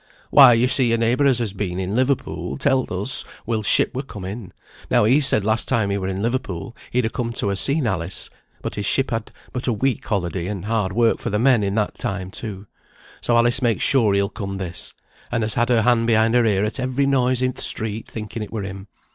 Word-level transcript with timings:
"Why, 0.31 0.53
yo 0.53 0.65
see, 0.65 0.91
a 0.93 0.97
neighbour 0.97 1.27
as 1.27 1.37
has 1.37 1.53
been 1.53 1.77
in 1.79 1.95
Liverpool, 1.95 2.57
telled 2.57 2.91
us 2.91 3.23
Will's 3.45 3.67
ship 3.67 3.93
were 3.93 4.01
come 4.01 4.25
in. 4.25 4.51
Now 4.89 5.03
he 5.03 5.21
said 5.21 5.45
last 5.45 5.67
time 5.67 5.91
he 5.91 5.97
were 5.99 6.07
in 6.07 6.23
Liverpool 6.23 6.75
he'd 6.89 7.05
ha' 7.05 7.13
come 7.13 7.33
to 7.33 7.51
ha' 7.51 7.53
seen 7.53 7.85
Alice, 7.85 8.31
but 8.63 8.73
his 8.73 8.85
ship 8.87 9.11
had 9.11 9.31
but 9.53 9.67
a 9.67 9.73
week 9.73 10.03
holiday, 10.03 10.47
and 10.47 10.65
hard 10.65 10.91
work 10.91 11.19
for 11.19 11.29
the 11.29 11.37
men 11.37 11.61
in 11.61 11.75
that 11.75 11.99
time 11.99 12.31
too. 12.31 12.65
So 13.21 13.37
Alice 13.37 13.61
makes 13.61 13.83
sure 13.83 14.15
he'll 14.15 14.27
come 14.29 14.55
this, 14.55 14.95
and 15.31 15.43
has 15.43 15.53
had 15.53 15.69
her 15.69 15.83
hand 15.83 16.07
behind 16.07 16.33
her 16.33 16.45
ear 16.47 16.65
at 16.65 16.79
every 16.79 17.05
noise 17.05 17.43
in 17.43 17.53
th' 17.53 17.59
street, 17.61 18.07
thinking 18.07 18.41
it 18.41 18.51
were 18.51 18.63
him. 18.63 18.87